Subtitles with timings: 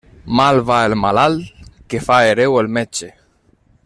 [0.37, 3.11] Mal va el malalt que fa hereu el metge.